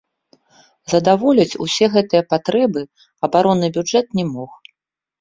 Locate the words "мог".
4.35-4.51